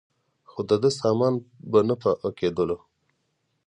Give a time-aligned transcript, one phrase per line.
[0.49, 1.33] خو دده سامان
[1.71, 2.77] به نه پاکېدلو.